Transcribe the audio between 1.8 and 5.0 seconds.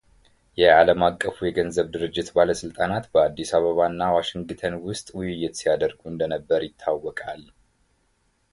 ድርጅት ባለሥልጣናት በአዲስ አበባ እና ዋሽንግተን